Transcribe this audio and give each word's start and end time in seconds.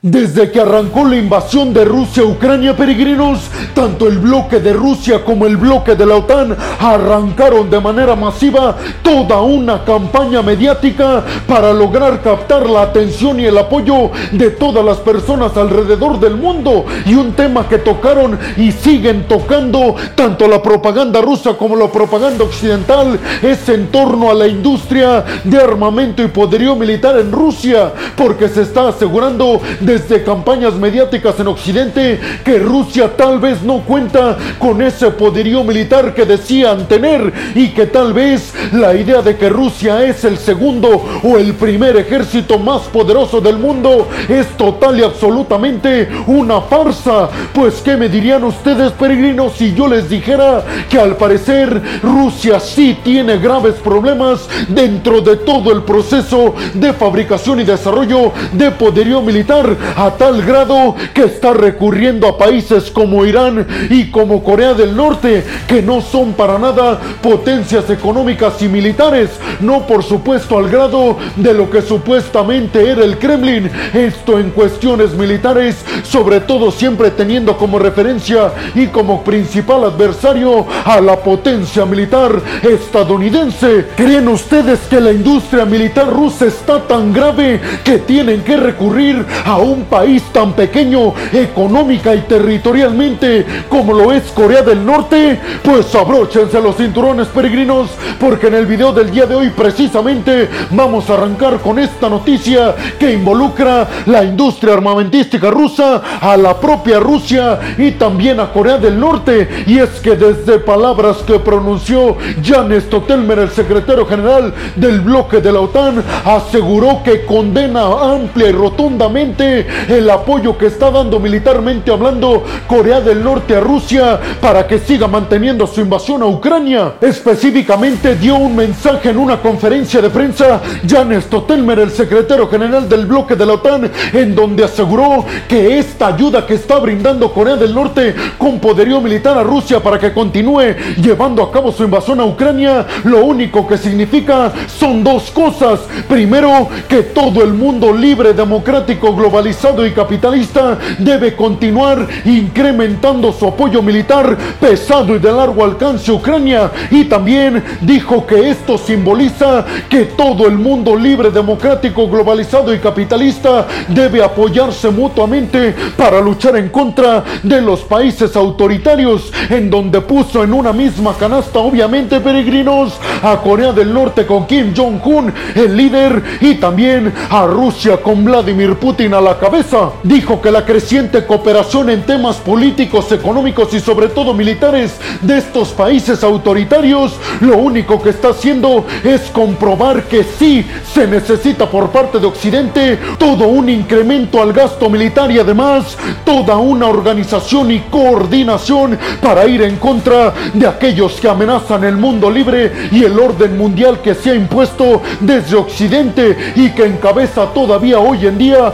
Desde 0.00 0.52
que 0.52 0.60
arrancó 0.60 1.04
la 1.04 1.16
invasión 1.16 1.74
de 1.74 1.84
Rusia 1.84 2.22
a 2.22 2.26
Ucrania, 2.26 2.76
peregrinos, 2.76 3.40
tanto 3.74 4.06
el 4.06 4.18
bloque 4.18 4.60
de 4.60 4.72
Rusia 4.72 5.24
como 5.24 5.44
el 5.44 5.56
bloque 5.56 5.96
de 5.96 6.06
la 6.06 6.14
OTAN 6.14 6.56
arrancaron 6.78 7.68
de 7.68 7.80
manera 7.80 8.14
masiva 8.14 8.76
toda 9.02 9.40
una 9.40 9.84
campaña 9.84 10.40
mediática 10.40 11.24
para 11.48 11.72
lograr 11.72 12.22
captar 12.22 12.70
la 12.70 12.82
atención 12.82 13.40
y 13.40 13.46
el 13.46 13.58
apoyo 13.58 14.12
de 14.30 14.50
todas 14.50 14.84
las 14.84 14.98
personas 14.98 15.56
alrededor 15.56 16.20
del 16.20 16.36
mundo. 16.36 16.84
Y 17.04 17.14
un 17.14 17.32
tema 17.32 17.68
que 17.68 17.78
tocaron 17.78 18.38
y 18.56 18.70
siguen 18.70 19.26
tocando 19.26 19.96
tanto 20.14 20.46
la 20.46 20.62
propaganda 20.62 21.20
rusa 21.20 21.54
como 21.54 21.74
la 21.74 21.90
propaganda 21.90 22.44
occidental 22.44 23.18
es 23.42 23.68
en 23.68 23.88
torno 23.88 24.30
a 24.30 24.34
la 24.34 24.46
industria 24.46 25.24
de 25.42 25.58
armamento 25.58 26.22
y 26.22 26.28
poderío 26.28 26.76
militar 26.76 27.18
en 27.18 27.32
Rusia, 27.32 27.92
porque 28.16 28.48
se 28.48 28.62
está 28.62 28.90
asegurando 28.90 29.60
desde 29.88 30.22
campañas 30.22 30.74
mediáticas 30.74 31.40
en 31.40 31.48
Occidente 31.48 32.20
que 32.44 32.58
Rusia 32.58 33.16
tal 33.16 33.38
vez 33.38 33.62
no 33.62 33.80
cuenta 33.80 34.36
con 34.58 34.82
ese 34.82 35.10
poderío 35.12 35.64
militar 35.64 36.12
que 36.12 36.26
decían 36.26 36.86
tener 36.86 37.32
y 37.54 37.68
que 37.68 37.86
tal 37.86 38.12
vez 38.12 38.52
la 38.74 38.94
idea 38.94 39.22
de 39.22 39.38
que 39.38 39.48
Rusia 39.48 40.04
es 40.04 40.24
el 40.24 40.36
segundo 40.36 41.02
o 41.22 41.38
el 41.38 41.54
primer 41.54 41.96
ejército 41.96 42.58
más 42.58 42.82
poderoso 42.82 43.40
del 43.40 43.56
mundo 43.56 44.06
es 44.28 44.46
total 44.58 45.00
y 45.00 45.04
absolutamente 45.04 46.06
una 46.26 46.60
farsa. 46.60 47.30
Pues 47.54 47.80
¿qué 47.80 47.96
me 47.96 48.10
dirían 48.10 48.44
ustedes 48.44 48.92
peregrinos 48.92 49.54
si 49.54 49.72
yo 49.72 49.88
les 49.88 50.10
dijera 50.10 50.64
que 50.90 50.98
al 50.98 51.16
parecer 51.16 51.80
Rusia 52.02 52.60
sí 52.60 52.98
tiene 53.02 53.38
graves 53.38 53.76
problemas 53.76 54.46
dentro 54.68 55.22
de 55.22 55.36
todo 55.36 55.72
el 55.72 55.82
proceso 55.82 56.54
de 56.74 56.92
fabricación 56.92 57.60
y 57.60 57.64
desarrollo 57.64 58.32
de 58.52 58.70
poderío 58.70 59.22
militar 59.22 59.77
a 59.96 60.10
tal 60.10 60.42
grado 60.42 60.94
que 61.14 61.24
está 61.24 61.52
recurriendo 61.52 62.26
a 62.26 62.38
países 62.38 62.90
como 62.90 63.24
Irán 63.24 63.66
y 63.90 64.10
como 64.10 64.42
Corea 64.42 64.74
del 64.74 64.96
Norte, 64.96 65.44
que 65.66 65.82
no 65.82 66.00
son 66.00 66.32
para 66.32 66.58
nada 66.58 66.98
potencias 67.22 67.88
económicas 67.90 68.60
y 68.62 68.68
militares, 68.68 69.30
no 69.60 69.86
por 69.86 70.02
supuesto 70.02 70.58
al 70.58 70.68
grado 70.68 71.16
de 71.36 71.54
lo 71.54 71.70
que 71.70 71.82
supuestamente 71.82 72.90
era 72.90 73.04
el 73.04 73.18
Kremlin, 73.18 73.70
esto 73.92 74.38
en 74.38 74.50
cuestiones 74.50 75.14
militares, 75.14 75.76
sobre 76.02 76.40
todo 76.40 76.70
siempre 76.70 77.10
teniendo 77.10 77.56
como 77.56 77.78
referencia 77.78 78.52
y 78.74 78.86
como 78.86 79.22
principal 79.22 79.84
adversario 79.84 80.66
a 80.84 81.00
la 81.00 81.16
potencia 81.16 81.84
militar 81.84 82.40
estadounidense. 82.62 83.86
¿Creen 83.96 84.28
ustedes 84.28 84.80
que 84.90 85.00
la 85.00 85.12
industria 85.12 85.64
militar 85.64 86.08
rusa 86.12 86.46
está 86.46 86.86
tan 86.86 87.12
grave 87.12 87.60
que 87.84 87.98
tienen 87.98 88.42
que 88.42 88.56
recurrir 88.56 89.24
a 89.44 89.58
un 89.68 89.84
país 89.84 90.22
tan 90.32 90.52
pequeño 90.52 91.14
económica 91.32 92.14
y 92.14 92.22
territorialmente 92.22 93.46
como 93.68 93.92
lo 93.92 94.12
es 94.12 94.24
Corea 94.32 94.62
del 94.62 94.84
Norte? 94.84 95.38
Pues 95.62 95.94
abróchense 95.94 96.60
los 96.60 96.76
cinturones 96.76 97.28
peregrinos 97.28 97.90
porque 98.18 98.48
en 98.48 98.54
el 98.54 98.66
video 98.66 98.92
del 98.92 99.10
día 99.10 99.26
de 99.26 99.34
hoy 99.34 99.50
precisamente 99.50 100.48
vamos 100.70 101.08
a 101.08 101.14
arrancar 101.14 101.58
con 101.60 101.78
esta 101.78 102.08
noticia 102.08 102.74
que 102.98 103.12
involucra 103.12 103.88
la 104.06 104.24
industria 104.24 104.74
armamentística 104.74 105.50
rusa, 105.50 106.02
a 106.20 106.36
la 106.36 106.58
propia 106.58 107.00
Rusia 107.00 107.58
y 107.76 107.92
también 107.92 108.40
a 108.40 108.52
Corea 108.52 108.78
del 108.78 108.98
Norte. 108.98 109.64
Y 109.66 109.78
es 109.78 109.90
que 110.00 110.16
desde 110.16 110.58
palabras 110.58 111.18
que 111.18 111.38
pronunció 111.38 112.16
Jan 112.42 112.78
Stotelmer, 112.80 113.38
el 113.40 113.50
secretario 113.50 114.06
general 114.06 114.54
del 114.76 115.00
bloque 115.00 115.40
de 115.40 115.52
la 115.52 115.60
OTAN, 115.60 116.02
aseguró 116.24 117.02
que 117.02 117.24
condena 117.24 117.84
amplia 118.14 118.48
y 118.48 118.52
rotundamente 118.52 119.57
el 119.88 120.08
apoyo 120.10 120.56
que 120.56 120.66
está 120.66 120.90
dando 120.90 121.18
militarmente 121.18 121.90
hablando 121.90 122.44
Corea 122.66 123.00
del 123.00 123.22
Norte 123.22 123.56
a 123.56 123.60
Rusia 123.60 124.20
para 124.40 124.66
que 124.66 124.78
siga 124.78 125.08
manteniendo 125.08 125.66
su 125.66 125.80
invasión 125.80 126.22
a 126.22 126.26
Ucrania. 126.26 126.94
Específicamente 127.00 128.16
dio 128.16 128.36
un 128.36 128.54
mensaje 128.54 129.10
en 129.10 129.18
una 129.18 129.40
conferencia 129.40 130.00
de 130.00 130.10
prensa 130.10 130.60
Jan 130.88 131.20
Stotelmer, 131.20 131.78
el 131.78 131.90
secretario 131.90 132.48
general 132.48 132.88
del 132.88 133.06
bloque 133.06 133.36
de 133.36 133.46
la 133.46 133.54
OTAN, 133.54 133.90
en 134.12 134.34
donde 134.34 134.64
aseguró 134.64 135.24
que 135.48 135.78
esta 135.78 136.08
ayuda 136.08 136.46
que 136.46 136.54
está 136.54 136.78
brindando 136.78 137.32
Corea 137.32 137.56
del 137.56 137.74
Norte 137.74 138.14
con 138.36 138.60
poderío 138.60 139.00
militar 139.00 139.36
a 139.36 139.42
Rusia 139.42 139.82
para 139.82 139.98
que 139.98 140.12
continúe 140.12 140.74
llevando 141.00 141.42
a 141.42 141.50
cabo 141.50 141.72
su 141.72 141.84
invasión 141.84 142.20
a 142.20 142.24
Ucrania, 142.24 142.86
lo 143.04 143.24
único 143.24 143.66
que 143.66 143.78
significa 143.78 144.52
son 144.66 145.02
dos 145.02 145.30
cosas. 145.30 145.80
Primero, 146.08 146.68
que 146.88 147.02
todo 147.02 147.42
el 147.42 147.54
mundo 147.54 147.92
libre, 147.92 148.32
democrático, 148.32 149.14
globalizado 149.14 149.47
y 149.48 149.92
capitalista 149.92 150.78
debe 150.98 151.34
continuar 151.34 152.06
incrementando 152.26 153.32
su 153.32 153.46
apoyo 153.46 153.80
militar 153.82 154.36
pesado 154.60 155.16
y 155.16 155.18
de 155.18 155.32
largo 155.32 155.64
alcance 155.64 156.10
a 156.10 156.14
Ucrania. 156.14 156.70
Y 156.90 157.04
también 157.04 157.64
dijo 157.80 158.26
que 158.26 158.50
esto 158.50 158.76
simboliza 158.76 159.64
que 159.88 160.04
todo 160.04 160.46
el 160.46 160.58
mundo 160.58 160.94
libre, 160.94 161.30
democrático, 161.30 162.08
globalizado 162.08 162.74
y 162.74 162.78
capitalista 162.78 163.66
debe 163.88 164.22
apoyarse 164.22 164.90
mutuamente 164.90 165.74
para 165.96 166.20
luchar 166.20 166.56
en 166.56 166.68
contra 166.68 167.24
de 167.42 167.62
los 167.62 167.80
países 167.80 168.36
autoritarios, 168.36 169.32
en 169.48 169.70
donde 169.70 170.02
puso 170.02 170.44
en 170.44 170.52
una 170.52 170.74
misma 170.74 171.14
canasta, 171.14 171.58
obviamente, 171.58 172.20
peregrinos, 172.20 172.98
a 173.22 173.38
Corea 173.38 173.72
del 173.72 173.94
Norte 173.94 174.26
con 174.26 174.46
Kim 174.46 174.74
Jong-un, 174.76 175.32
el 175.54 175.76
líder, 175.76 176.22
y 176.40 176.56
también 176.56 177.12
a 177.30 177.46
Rusia 177.46 177.96
con 177.96 178.24
Vladimir 178.24 178.74
Putin 178.76 179.14
a 179.14 179.20
la 179.20 179.37
cabeza. 179.38 179.90
Dijo 180.02 180.40
que 180.40 180.50
la 180.50 180.64
creciente 180.64 181.26
cooperación 181.26 181.90
en 181.90 182.02
temas 182.02 182.36
políticos, 182.36 183.10
económicos 183.12 183.72
y 183.74 183.80
sobre 183.80 184.08
todo 184.08 184.34
militares 184.34 184.96
de 185.22 185.38
estos 185.38 185.68
países 185.68 186.22
autoritarios, 186.22 187.14
lo 187.40 187.56
único 187.58 188.00
que 188.02 188.10
está 188.10 188.30
haciendo 188.30 188.84
es 189.04 189.22
comprobar 189.30 190.04
que 190.04 190.24
sí 190.24 190.66
se 190.92 191.06
necesita 191.06 191.70
por 191.70 191.90
parte 191.90 192.18
de 192.18 192.26
Occidente 192.26 192.98
todo 193.18 193.48
un 193.48 193.68
incremento 193.68 194.42
al 194.42 194.52
gasto 194.52 194.88
militar 194.90 195.30
y 195.30 195.38
además 195.38 195.96
toda 196.24 196.56
una 196.56 196.86
organización 196.86 197.70
y 197.70 197.80
coordinación 197.80 198.98
para 199.20 199.46
ir 199.46 199.62
en 199.62 199.76
contra 199.76 200.34
de 200.54 200.66
aquellos 200.66 201.14
que 201.20 201.28
amenazan 201.28 201.84
el 201.84 201.96
mundo 201.96 202.30
libre 202.30 202.72
y 202.90 203.04
el 203.04 203.18
orden 203.18 203.56
mundial 203.56 204.00
que 204.00 204.14
se 204.14 204.30
ha 204.30 204.34
impuesto 204.34 205.02
desde 205.20 205.56
Occidente 205.56 206.52
y 206.56 206.70
que 206.70 206.84
encabeza 206.84 207.46
todavía 207.52 207.98
hoy 207.98 208.26
en 208.26 208.38
día 208.38 208.72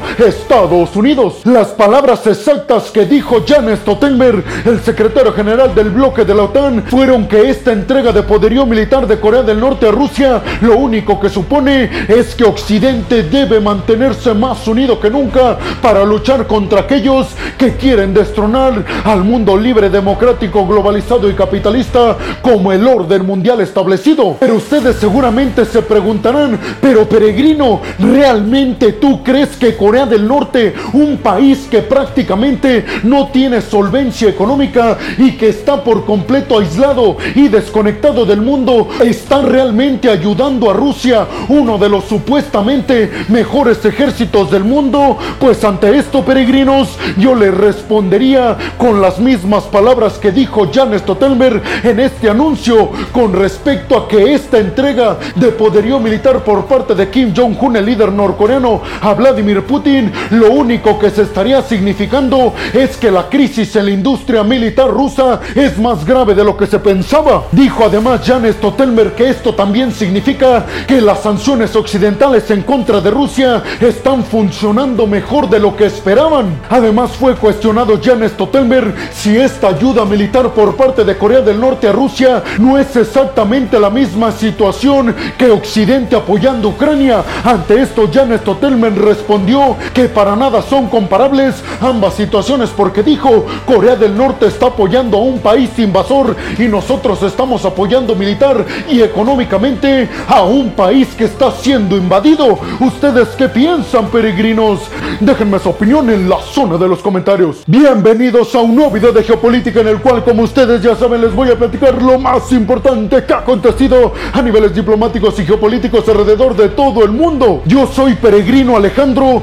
Estados 0.54 0.94
Unidos. 0.94 1.40
Las 1.42 1.68
palabras 1.68 2.24
exactas 2.28 2.92
que 2.92 3.06
dijo 3.06 3.42
Jan 3.44 3.76
Stoltenberg, 3.76 4.44
el 4.64 4.80
secretario 4.80 5.32
general 5.32 5.74
del 5.74 5.90
bloque 5.90 6.24
de 6.24 6.32
la 6.32 6.44
OTAN, 6.44 6.84
fueron 6.86 7.26
que 7.26 7.50
esta 7.50 7.72
entrega 7.72 8.12
de 8.12 8.22
poderío 8.22 8.64
militar 8.64 9.08
de 9.08 9.18
Corea 9.18 9.42
del 9.42 9.58
Norte 9.58 9.88
a 9.88 9.90
Rusia 9.90 10.42
lo 10.60 10.76
único 10.76 11.18
que 11.18 11.28
supone 11.28 11.90
es 12.06 12.36
que 12.36 12.44
Occidente 12.44 13.24
debe 13.24 13.58
mantenerse 13.58 14.32
más 14.32 14.68
unido 14.68 15.00
que 15.00 15.10
nunca 15.10 15.58
para 15.82 16.04
luchar 16.04 16.46
contra 16.46 16.82
aquellos 16.82 17.26
que 17.58 17.72
quieren 17.72 18.14
destronar 18.14 18.84
al 19.02 19.24
mundo 19.24 19.56
libre, 19.56 19.90
democrático, 19.90 20.68
globalizado 20.68 21.28
y 21.28 21.34
capitalista 21.34 22.16
como 22.42 22.70
el 22.70 22.86
orden 22.86 23.26
mundial 23.26 23.60
establecido. 23.60 24.36
Pero 24.38 24.54
ustedes 24.54 24.96
seguramente 24.96 25.64
se 25.64 25.82
preguntarán, 25.82 26.60
pero 26.80 27.08
peregrino, 27.08 27.80
¿realmente 27.98 28.92
tú 28.92 29.20
crees 29.24 29.56
que 29.56 29.76
Corea 29.76 30.06
del 30.06 30.28
Norte, 30.28 30.43
un 30.92 31.18
país 31.18 31.66
que 31.70 31.82
prácticamente 31.82 32.84
no 33.02 33.28
tiene 33.28 33.60
solvencia 33.60 34.28
económica 34.28 34.98
y 35.18 35.32
que 35.32 35.48
está 35.48 35.82
por 35.82 36.04
completo 36.04 36.58
aislado 36.58 37.16
y 37.34 37.48
desconectado 37.48 38.24
del 38.24 38.40
mundo, 38.40 38.88
está 39.04 39.42
realmente 39.42 40.08
ayudando 40.08 40.70
a 40.70 40.74
Rusia, 40.74 41.26
uno 41.48 41.78
de 41.78 41.88
los 41.88 42.04
supuestamente 42.04 43.10
mejores 43.28 43.84
ejércitos 43.84 44.50
del 44.50 44.64
mundo? 44.64 45.18
Pues 45.38 45.64
ante 45.64 45.96
esto, 45.96 46.24
peregrinos, 46.24 46.98
yo 47.18 47.34
les 47.34 47.54
respondería 47.54 48.56
con 48.78 49.00
las 49.00 49.18
mismas 49.18 49.64
palabras 49.64 50.14
que 50.14 50.32
dijo 50.32 50.70
Jan 50.72 50.98
Stoltenberg 50.98 51.62
en 51.82 52.00
este 52.00 52.28
anuncio 52.28 52.90
con 53.12 53.32
respecto 53.32 53.96
a 53.96 54.08
que 54.08 54.34
esta 54.34 54.58
entrega 54.58 55.18
de 55.36 55.48
poderío 55.48 55.98
militar 56.00 56.44
por 56.44 56.66
parte 56.66 56.94
de 56.94 57.08
Kim 57.08 57.32
Jong-un, 57.34 57.76
el 57.76 57.86
líder 57.86 58.12
norcoreano, 58.12 58.82
a 59.00 59.14
Vladimir 59.14 59.62
Putin, 59.62 60.12
lo 60.30 60.50
único 60.50 60.98
que 60.98 61.10
se 61.10 61.22
estaría 61.22 61.62
significando 61.62 62.54
es 62.72 62.96
que 62.96 63.10
la 63.10 63.28
crisis 63.28 63.74
en 63.76 63.86
la 63.86 63.90
industria 63.90 64.42
militar 64.42 64.90
rusa 64.90 65.40
es 65.54 65.78
más 65.78 66.04
grave 66.04 66.34
de 66.34 66.44
lo 66.44 66.56
que 66.56 66.66
se 66.66 66.78
pensaba. 66.78 67.44
Dijo 67.52 67.84
además 67.84 68.20
Jan 68.24 68.50
Stoltenberg 68.52 69.14
que 69.14 69.28
esto 69.28 69.54
también 69.54 69.92
significa 69.92 70.66
que 70.86 71.00
las 71.00 71.20
sanciones 71.20 71.74
occidentales 71.76 72.50
en 72.50 72.62
contra 72.62 73.00
de 73.00 73.10
Rusia 73.10 73.62
están 73.80 74.24
funcionando 74.24 75.06
mejor 75.06 75.48
de 75.48 75.60
lo 75.60 75.76
que 75.76 75.86
esperaban. 75.86 76.60
Además 76.70 77.12
fue 77.12 77.34
cuestionado 77.34 78.00
Jan 78.02 78.28
Stoltenberg 78.28 78.94
si 79.12 79.36
esta 79.36 79.68
ayuda 79.68 80.04
militar 80.04 80.50
por 80.50 80.76
parte 80.76 81.04
de 81.04 81.16
Corea 81.16 81.40
del 81.40 81.60
Norte 81.60 81.88
a 81.88 81.92
Rusia 81.92 82.42
no 82.58 82.78
es 82.78 82.96
exactamente 82.96 83.78
la 83.78 83.90
misma 83.90 84.32
situación 84.32 85.14
que 85.38 85.50
Occidente 85.50 86.16
apoyando 86.16 86.68
Ucrania. 86.68 87.22
Ante 87.44 87.80
esto 87.80 88.08
Jan 88.12 88.36
Stoltenberg 88.38 88.96
respondió 88.96 89.76
que 89.92 90.08
para 90.14 90.36
nada 90.36 90.62
son 90.62 90.86
comparables 90.86 91.62
ambas 91.80 92.14
situaciones 92.14 92.70
porque 92.70 93.02
dijo, 93.02 93.46
Corea 93.66 93.96
del 93.96 94.16
Norte 94.16 94.46
está 94.46 94.66
apoyando 94.66 95.18
a 95.18 95.20
un 95.20 95.40
país 95.40 95.76
invasor 95.78 96.36
y 96.56 96.62
nosotros 96.62 97.22
estamos 97.22 97.64
apoyando 97.64 98.14
militar 98.14 98.64
y 98.88 99.02
económicamente 99.02 100.08
a 100.28 100.42
un 100.44 100.70
país 100.70 101.08
que 101.16 101.24
está 101.24 101.50
siendo 101.50 101.96
invadido. 101.96 102.58
¿Ustedes 102.80 103.28
qué 103.30 103.48
piensan, 103.48 104.06
peregrinos? 104.06 104.80
Déjenme 105.20 105.58
su 105.58 105.70
opinión 105.70 106.08
en 106.10 106.28
la 106.28 106.40
zona 106.40 106.78
de 106.78 106.88
los 106.88 107.00
comentarios. 107.00 107.64
Bienvenidos 107.66 108.54
a 108.54 108.60
un 108.60 108.76
nuevo 108.76 108.92
video 108.92 109.12
de 109.12 109.24
geopolítica 109.24 109.80
en 109.80 109.88
el 109.88 110.00
cual, 110.00 110.22
como 110.22 110.42
ustedes 110.42 110.82
ya 110.82 110.94
saben, 110.94 111.20
les 111.20 111.34
voy 111.34 111.50
a 111.50 111.56
platicar 111.56 112.00
lo 112.00 112.18
más 112.18 112.52
importante 112.52 113.24
que 113.24 113.32
ha 113.32 113.38
acontecido 113.38 114.12
a 114.32 114.40
niveles 114.40 114.74
diplomáticos 114.74 115.38
y 115.40 115.44
geopolíticos 115.44 116.08
alrededor 116.08 116.54
de 116.56 116.68
todo 116.68 117.04
el 117.04 117.10
mundo. 117.10 117.62
Yo 117.66 117.86
soy 117.86 118.14
Peregrino 118.14 118.76
Alejandro, 118.76 119.42